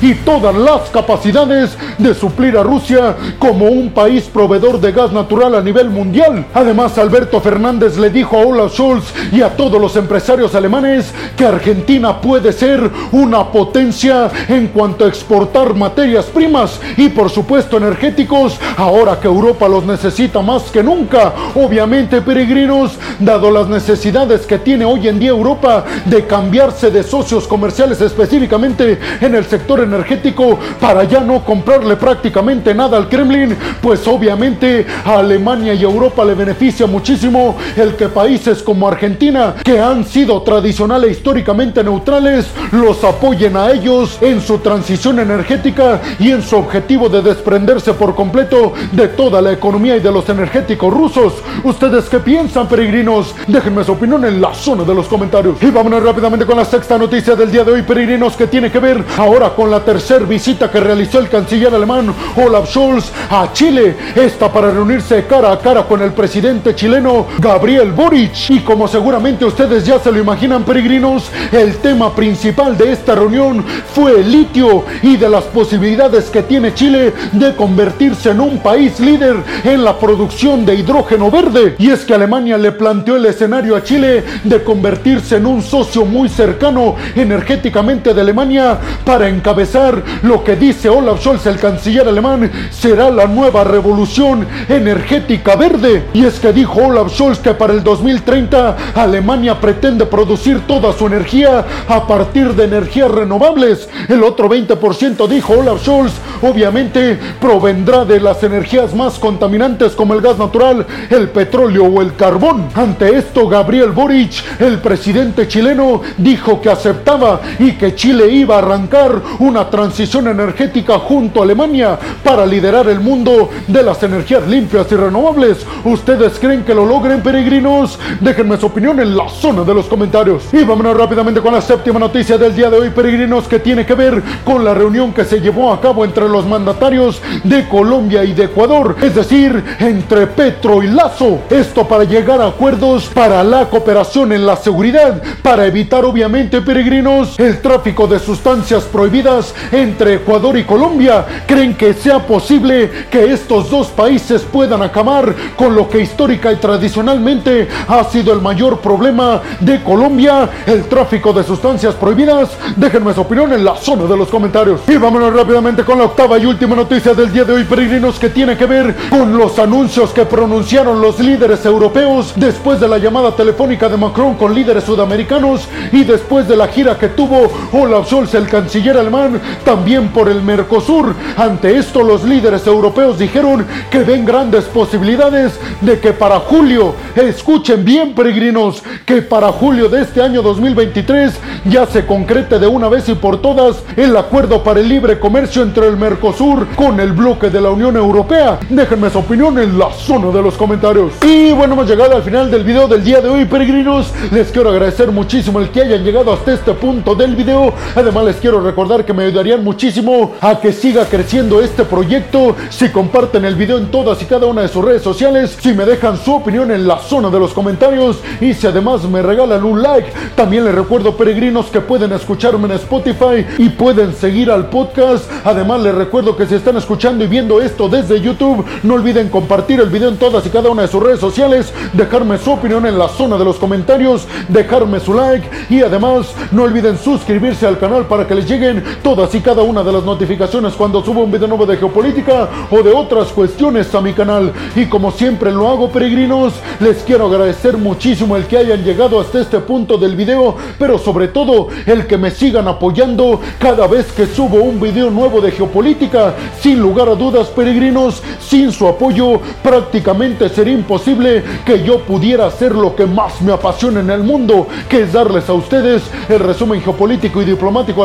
y 0.00 0.14
todas 0.14 0.54
las 0.54 0.88
capacidades 0.88 1.76
de 1.98 2.14
suplir 2.14 2.56
a 2.56 2.62
Rusia 2.62 3.14
como 3.38 3.66
un 3.66 3.90
país 3.90 4.24
proveedor 4.24 4.80
de 4.80 4.90
gas 4.90 5.12
natural 5.12 5.54
a 5.54 5.60
nivel 5.60 5.90
mundial. 5.90 6.46
Además, 6.54 6.96
Alberto 6.96 7.42
Fernández 7.42 7.98
le 7.98 8.08
dijo 8.08 8.38
a 8.38 8.46
Olaf 8.46 8.72
Scholz 8.72 9.12
y 9.32 9.42
a 9.42 9.54
todos 9.54 9.78
los 9.78 9.96
empresarios 9.96 10.54
alemanes 10.54 11.12
que 11.36 11.44
Argentina 11.44 12.22
puede 12.22 12.54
ser 12.54 12.90
una 13.12 13.52
potencia 13.52 14.30
en 14.48 14.68
cuanto 14.68 15.04
a 15.04 15.08
exportar 15.08 15.74
materias 15.74 16.24
primas 16.24 16.80
y 16.96 17.10
por 17.10 17.28
supuesto 17.28 17.76
energéticos 17.76 18.58
ahora 18.78 19.20
que 19.20 19.28
Europa 19.28 19.68
los 19.68 19.84
necesita 19.84 20.40
más 20.40 20.62
que 20.70 20.82
nunca. 20.82 21.34
Obviamente, 21.54 22.22
peregrinos, 22.22 22.92
dado 23.18 23.50
las 23.50 23.68
necesidades 23.68 24.46
que 24.46 24.58
tiene 24.58 24.86
hoy 24.86 25.06
en 25.06 25.18
día 25.18 25.30
Europa 25.30 25.84
de 26.06 26.26
cambiarse 26.26 26.90
de 26.90 27.02
socios 27.02 27.46
comerciales 27.46 28.00
específicamente 28.00 28.98
en 29.20 29.33
el 29.34 29.44
sector 29.44 29.80
energético 29.80 30.58
para 30.80 31.04
ya 31.04 31.20
no 31.20 31.44
comprarle 31.44 31.96
prácticamente 31.96 32.74
nada 32.74 32.96
al 32.96 33.08
Kremlin, 33.08 33.56
pues 33.80 34.06
obviamente 34.06 34.86
a 35.04 35.18
Alemania 35.18 35.74
y 35.74 35.82
Europa 35.82 36.24
le 36.24 36.34
beneficia 36.34 36.86
muchísimo 36.86 37.56
el 37.76 37.96
que 37.96 38.08
países 38.08 38.62
como 38.62 38.88
Argentina, 38.88 39.54
que 39.62 39.80
han 39.80 40.04
sido 40.04 40.42
tradicional 40.42 41.04
e 41.04 41.10
históricamente 41.10 41.82
neutrales, 41.82 42.46
los 42.72 43.02
apoyen 43.04 43.56
a 43.56 43.70
ellos 43.70 44.18
en 44.20 44.40
su 44.40 44.58
transición 44.58 45.18
energética 45.18 46.00
y 46.18 46.30
en 46.30 46.42
su 46.42 46.56
objetivo 46.56 47.08
de 47.08 47.22
desprenderse 47.22 47.94
por 47.94 48.14
completo 48.14 48.72
de 48.92 49.08
toda 49.08 49.40
la 49.40 49.52
economía 49.52 49.96
y 49.96 50.00
de 50.00 50.12
los 50.12 50.28
energéticos 50.28 50.92
rusos. 50.92 51.34
¿Ustedes 51.62 52.04
qué 52.08 52.18
piensan, 52.20 52.68
peregrinos? 52.68 53.34
Déjenme 53.46 53.84
su 53.84 53.92
opinión 53.92 54.24
en 54.24 54.40
la 54.40 54.54
zona 54.54 54.84
de 54.84 54.94
los 54.94 55.06
comentarios. 55.06 55.62
Y 55.62 55.70
vámonos 55.70 56.02
rápidamente 56.02 56.46
con 56.46 56.56
la 56.56 56.64
sexta 56.64 56.98
noticia 56.98 57.34
del 57.34 57.50
día 57.50 57.64
de 57.64 57.72
hoy, 57.72 57.82
peregrinos, 57.82 58.36
que 58.36 58.46
tiene 58.46 58.70
que 58.70 58.78
ver 58.78 59.04
ahora 59.24 59.54
con 59.54 59.70
la 59.70 59.80
tercera 59.80 60.26
visita 60.26 60.70
que 60.70 60.80
realizó 60.80 61.18
el 61.18 61.30
canciller 61.30 61.74
alemán 61.74 62.14
Olaf 62.36 62.70
Scholz 62.70 63.10
a 63.30 63.50
Chile. 63.52 63.96
Esta 64.14 64.52
para 64.52 64.70
reunirse 64.70 65.24
cara 65.26 65.50
a 65.50 65.58
cara 65.58 65.84
con 65.84 66.02
el 66.02 66.12
presidente 66.12 66.74
chileno 66.74 67.26
Gabriel 67.38 67.92
Boric. 67.92 68.50
Y 68.50 68.60
como 68.60 68.86
seguramente 68.86 69.46
ustedes 69.46 69.86
ya 69.86 69.98
se 69.98 70.12
lo 70.12 70.18
imaginan, 70.18 70.64
peregrinos, 70.64 71.30
el 71.52 71.76
tema 71.78 72.14
principal 72.14 72.76
de 72.76 72.92
esta 72.92 73.14
reunión 73.14 73.64
fue 73.94 74.20
el 74.20 74.30
litio 74.30 74.84
y 75.02 75.16
de 75.16 75.30
las 75.30 75.44
posibilidades 75.44 76.24
que 76.26 76.42
tiene 76.42 76.74
Chile 76.74 77.14
de 77.32 77.54
convertirse 77.56 78.30
en 78.30 78.40
un 78.40 78.58
país 78.58 79.00
líder 79.00 79.36
en 79.64 79.84
la 79.84 79.98
producción 79.98 80.66
de 80.66 80.74
hidrógeno 80.74 81.30
verde. 81.30 81.76
Y 81.78 81.90
es 81.90 82.04
que 82.04 82.12
Alemania 82.12 82.58
le 82.58 82.72
planteó 82.72 83.16
el 83.16 83.24
escenario 83.24 83.74
a 83.74 83.82
Chile 83.82 84.22
de 84.44 84.62
convertirse 84.62 85.36
en 85.36 85.46
un 85.46 85.62
socio 85.62 86.04
muy 86.04 86.28
cercano 86.28 86.96
energéticamente 87.16 88.12
de 88.12 88.20
Alemania 88.20 88.78
encabezar 89.22 90.02
lo 90.22 90.42
que 90.42 90.56
dice 90.56 90.88
Olaf 90.88 91.20
Scholz, 91.20 91.46
el 91.46 91.58
canciller 91.58 92.08
alemán, 92.08 92.50
será 92.70 93.10
la 93.10 93.26
nueva 93.26 93.64
revolución 93.64 94.46
energética 94.68 95.56
verde. 95.56 96.04
Y 96.12 96.24
es 96.24 96.38
que 96.40 96.52
dijo 96.52 96.80
Olaf 96.80 97.12
Scholz 97.12 97.38
que 97.38 97.54
para 97.54 97.72
el 97.72 97.82
2030 97.82 98.76
Alemania 98.94 99.60
pretende 99.60 100.06
producir 100.06 100.60
toda 100.66 100.92
su 100.92 101.06
energía 101.06 101.64
a 101.88 102.06
partir 102.06 102.54
de 102.54 102.64
energías 102.64 103.10
renovables. 103.10 103.88
El 104.08 104.22
otro 104.22 104.48
20% 104.48 105.26
dijo 105.28 105.54
Olaf 105.54 105.82
Scholz, 105.82 106.12
obviamente 106.42 107.18
provendrá 107.40 108.04
de 108.04 108.20
las 108.20 108.42
energías 108.42 108.94
más 108.94 109.18
contaminantes 109.18 109.92
como 109.92 110.14
el 110.14 110.20
gas 110.20 110.38
natural, 110.38 110.86
el 111.10 111.28
petróleo 111.28 111.84
o 111.84 112.02
el 112.02 112.14
carbón. 112.16 112.68
Ante 112.74 113.16
esto, 113.16 113.48
Gabriel 113.48 113.92
Boric, 113.92 114.60
el 114.60 114.78
presidente 114.78 115.48
chileno, 115.48 116.02
dijo 116.18 116.60
que 116.60 116.70
aceptaba 116.70 117.40
y 117.58 117.72
que 117.72 117.94
Chile 117.94 118.28
iba 118.28 118.56
a 118.56 118.58
arrancar 118.58 119.03
una 119.38 119.68
transición 119.68 120.28
energética 120.28 120.98
junto 120.98 121.40
a 121.40 121.44
Alemania 121.44 121.98
para 122.22 122.46
liderar 122.46 122.88
el 122.88 123.00
mundo 123.00 123.50
de 123.66 123.82
las 123.82 124.02
energías 124.02 124.46
limpias 124.46 124.90
y 124.90 124.96
renovables. 124.96 125.66
¿Ustedes 125.84 126.38
creen 126.38 126.64
que 126.64 126.74
lo 126.74 126.86
logren, 126.86 127.22
peregrinos? 127.22 127.98
Déjenme 128.20 128.56
su 128.56 128.66
opinión 128.66 129.00
en 129.00 129.16
la 129.16 129.28
zona 129.28 129.62
de 129.62 129.74
los 129.74 129.86
comentarios. 129.86 130.44
Y 130.52 130.64
vámonos 130.64 130.96
rápidamente 130.96 131.40
con 131.40 131.52
la 131.52 131.60
séptima 131.60 131.98
noticia 131.98 132.38
del 132.38 132.54
día 132.54 132.70
de 132.70 132.78
hoy, 132.78 132.90
peregrinos, 132.90 133.48
que 133.48 133.58
tiene 133.58 133.84
que 133.84 133.94
ver 133.94 134.22
con 134.44 134.64
la 134.64 134.74
reunión 134.74 135.12
que 135.12 135.24
se 135.24 135.40
llevó 135.40 135.72
a 135.72 135.80
cabo 135.80 136.04
entre 136.04 136.28
los 136.28 136.46
mandatarios 136.46 137.20
de 137.42 137.68
Colombia 137.68 138.24
y 138.24 138.32
de 138.32 138.44
Ecuador, 138.44 138.96
es 139.02 139.14
decir, 139.14 139.62
entre 139.80 140.26
Petro 140.26 140.82
y 140.82 140.88
Lazo. 140.88 141.40
Esto 141.50 141.86
para 141.86 142.04
llegar 142.04 142.40
a 142.40 142.48
acuerdos 142.48 143.10
para 143.12 143.42
la 143.44 143.66
cooperación 143.66 144.32
en 144.32 144.46
la 144.46 144.56
seguridad, 144.56 145.22
para 145.42 145.66
evitar 145.66 146.04
obviamente, 146.04 146.60
peregrinos, 146.60 147.38
el 147.38 147.60
tráfico 147.60 148.06
de 148.06 148.18
sustancias 148.18 148.83
prohibidas 148.84 149.54
entre 149.72 150.14
Ecuador 150.14 150.56
y 150.56 150.64
Colombia. 150.64 151.24
¿Creen 151.46 151.74
que 151.74 151.94
sea 151.94 152.26
posible 152.26 152.90
que 153.10 153.32
estos 153.32 153.70
dos 153.70 153.88
países 153.88 154.42
puedan 154.42 154.82
acabar 154.82 155.34
con 155.56 155.74
lo 155.74 155.88
que 155.88 156.00
histórica 156.00 156.52
y 156.52 156.56
tradicionalmente 156.56 157.68
ha 157.88 158.04
sido 158.04 158.32
el 158.32 158.40
mayor 158.40 158.80
problema 158.80 159.40
de 159.60 159.82
Colombia, 159.82 160.48
el 160.66 160.84
tráfico 160.84 161.32
de 161.32 161.44
sustancias 161.44 161.94
prohibidas? 161.94 162.50
Déjenme 162.76 163.14
su 163.14 163.20
opinión 163.20 163.52
en 163.52 163.64
la 163.64 163.76
zona 163.76 164.04
de 164.04 164.16
los 164.16 164.28
comentarios. 164.28 164.80
Y 164.86 164.96
vámonos 164.96 165.32
rápidamente 165.32 165.84
con 165.84 165.98
la 165.98 166.04
octava 166.04 166.38
y 166.38 166.46
última 166.46 166.76
noticia 166.76 167.14
del 167.14 167.32
día 167.32 167.44
de 167.44 167.52
hoy, 167.52 167.64
peregrinos, 167.64 168.18
que 168.18 168.28
tiene 168.28 168.56
que 168.56 168.66
ver 168.66 168.94
con 169.10 169.36
los 169.36 169.58
anuncios 169.58 170.10
que 170.10 170.26
pronunciaron 170.26 171.00
los 171.00 171.18
líderes 171.18 171.64
europeos 171.64 172.32
después 172.36 172.80
de 172.80 172.88
la 172.88 172.98
llamada 172.98 173.34
telefónica 173.34 173.88
de 173.88 173.96
Macron 173.96 174.34
con 174.34 174.54
líderes 174.54 174.84
sudamericanos 174.84 175.68
y 175.92 176.04
después 176.04 176.46
de 176.48 176.56
la 176.56 176.68
gira 176.68 176.98
que 176.98 177.08
tuvo 177.08 177.50
Olaf 177.72 178.08
Scholz, 178.08 178.34
el 178.34 178.48
canciller 178.48 178.73
alemán, 178.74 179.40
también 179.64 180.08
por 180.08 180.28
el 180.28 180.42
Mercosur. 180.42 181.14
Ante 181.36 181.78
esto, 181.78 182.02
los 182.02 182.24
líderes 182.24 182.66
europeos 182.66 183.18
dijeron 183.18 183.64
que 183.88 184.00
ven 184.00 184.24
grandes 184.24 184.64
posibilidades 184.64 185.58
de 185.80 186.00
que 186.00 186.12
para 186.12 186.40
julio, 186.40 186.94
escuchen 187.14 187.84
bien 187.84 188.14
peregrinos, 188.14 188.82
que 189.06 189.22
para 189.22 189.52
julio 189.52 189.88
de 189.88 190.02
este 190.02 190.20
año 190.20 190.42
2023 190.42 191.34
ya 191.66 191.86
se 191.86 192.04
concrete 192.04 192.58
de 192.58 192.66
una 192.66 192.88
vez 192.88 193.08
y 193.08 193.14
por 193.14 193.40
todas 193.40 193.76
el 193.96 194.16
acuerdo 194.16 194.64
para 194.64 194.80
el 194.80 194.88
libre 194.88 195.20
comercio 195.20 195.62
entre 195.62 195.86
el 195.86 195.96
Mercosur 195.96 196.66
con 196.74 196.98
el 196.98 197.12
bloque 197.12 197.50
de 197.50 197.60
la 197.60 197.70
Unión 197.70 197.96
Europea. 197.96 198.58
Déjenme 198.68 199.08
su 199.08 199.18
opinión 199.18 199.56
en 199.60 199.78
la 199.78 199.92
zona 199.92 200.32
de 200.32 200.42
los 200.42 200.54
comentarios. 200.54 201.12
Y 201.22 201.52
bueno, 201.52 201.74
hemos 201.74 201.88
llegado 201.88 202.16
al 202.16 202.22
final 202.22 202.50
del 202.50 202.64
video 202.64 202.88
del 202.88 203.04
día 203.04 203.20
de 203.20 203.28
hoy, 203.28 203.44
peregrinos. 203.44 204.12
Les 204.32 204.50
quiero 204.50 204.70
agradecer 204.70 205.12
muchísimo 205.12 205.60
el 205.60 205.70
que 205.70 205.82
hayan 205.82 206.02
llegado 206.02 206.32
hasta 206.32 206.52
este 206.52 206.72
punto 206.72 207.14
del 207.14 207.36
video. 207.36 207.72
Además, 207.94 208.24
les 208.24 208.36
quiero 208.36 208.63
recordar 208.64 209.04
que 209.04 209.12
me 209.12 209.24
ayudarían 209.24 209.62
muchísimo 209.62 210.34
a 210.40 210.58
que 210.60 210.72
siga 210.72 211.04
creciendo 211.04 211.60
este 211.60 211.84
proyecto 211.84 212.56
si 212.70 212.88
comparten 212.88 213.44
el 213.44 213.54
video 213.54 213.78
en 213.78 213.90
todas 213.90 214.20
y 214.22 214.24
cada 214.24 214.46
una 214.46 214.62
de 214.62 214.68
sus 214.68 214.84
redes 214.84 215.02
sociales, 215.02 215.56
si 215.60 215.72
me 215.72 215.84
dejan 215.84 216.16
su 216.16 216.34
opinión 216.34 216.70
en 216.70 216.88
la 216.88 216.98
zona 216.98 217.30
de 217.30 217.38
los 217.38 217.52
comentarios 217.52 218.18
y 218.40 218.54
si 218.54 218.66
además 218.66 219.04
me 219.04 219.22
regalan 219.22 219.64
un 219.64 219.82
like. 219.82 220.10
También 220.34 220.64
les 220.64 220.74
recuerdo, 220.74 221.16
peregrinos, 221.16 221.66
que 221.66 221.80
pueden 221.80 222.12
escucharme 222.12 222.66
en 222.66 222.72
Spotify 222.72 223.46
y 223.58 223.68
pueden 223.68 224.14
seguir 224.14 224.50
al 224.50 224.70
podcast. 224.70 225.30
Además, 225.44 225.80
les 225.82 225.94
recuerdo 225.94 226.36
que 226.36 226.46
si 226.46 226.54
están 226.54 226.76
escuchando 226.76 227.24
y 227.24 227.28
viendo 227.28 227.60
esto 227.60 227.88
desde 227.88 228.20
YouTube, 228.20 228.64
no 228.82 228.94
olviden 228.94 229.28
compartir 229.28 229.80
el 229.80 229.90
video 229.90 230.08
en 230.08 230.16
todas 230.16 230.46
y 230.46 230.50
cada 230.50 230.70
una 230.70 230.82
de 230.82 230.88
sus 230.88 231.02
redes 231.02 231.20
sociales, 231.20 231.72
dejarme 231.92 232.38
su 232.38 232.52
opinión 232.52 232.86
en 232.86 232.98
la 232.98 233.08
zona 233.08 233.36
de 233.36 233.44
los 233.44 233.56
comentarios, 233.56 234.26
dejarme 234.48 235.00
su 235.00 235.14
like 235.14 235.48
y 235.68 235.82
además 235.82 236.32
no 236.50 236.62
olviden 236.62 236.98
suscribirse 236.98 237.66
al 237.66 237.78
canal 237.78 238.06
para 238.06 238.26
que 238.26 238.34
les 238.34 238.46
lleguen 238.54 238.84
todas 239.02 239.34
y 239.34 239.40
cada 239.40 239.62
una 239.62 239.82
de 239.82 239.92
las 239.92 240.04
notificaciones 240.04 240.74
cuando 240.74 241.04
subo 241.04 241.24
un 241.24 241.32
video 241.32 241.48
nuevo 241.48 241.66
de 241.66 241.76
geopolítica 241.76 242.48
o 242.70 242.82
de 242.82 242.92
otras 242.92 243.32
cuestiones 243.32 243.92
a 243.94 244.00
mi 244.00 244.12
canal. 244.12 244.52
Y 244.76 244.86
como 244.86 245.10
siempre 245.10 245.50
lo 245.50 245.68
hago, 245.68 245.90
peregrinos, 245.90 246.54
les 246.78 246.98
quiero 246.98 247.26
agradecer 247.26 247.76
muchísimo 247.76 248.36
el 248.36 248.46
que 248.46 248.58
hayan 248.58 248.84
llegado 248.84 249.20
hasta 249.20 249.40
este 249.40 249.58
punto 249.58 249.98
del 249.98 250.14
video, 250.14 250.56
pero 250.78 250.98
sobre 250.98 251.28
todo 251.28 251.68
el 251.86 252.06
que 252.06 252.16
me 252.16 252.30
sigan 252.30 252.68
apoyando 252.68 253.40
cada 253.58 253.88
vez 253.88 254.12
que 254.12 254.26
subo 254.26 254.58
un 254.58 254.80
video 254.80 255.10
nuevo 255.10 255.40
de 255.40 255.50
geopolítica. 255.50 256.34
Sin 256.60 256.78
lugar 256.78 257.08
a 257.08 257.16
dudas, 257.16 257.48
peregrinos, 257.48 258.22
sin 258.40 258.70
su 258.70 258.86
apoyo 258.86 259.40
prácticamente 259.62 260.48
sería 260.48 260.74
imposible 260.74 261.42
que 261.66 261.82
yo 261.82 262.00
pudiera 262.00 262.46
hacer 262.46 262.72
lo 262.72 262.94
que 262.94 263.06
más 263.06 263.42
me 263.42 263.52
apasiona 263.52 263.98
en 264.00 264.10
el 264.10 264.22
mundo, 264.22 264.68
que 264.88 265.02
es 265.02 265.12
darles 265.12 265.48
a 265.48 265.54
ustedes 265.54 266.04
el 266.28 266.38
resumen 266.38 266.80
geopolítico 266.80 267.42
y 267.42 267.44
diplomático 267.44 268.04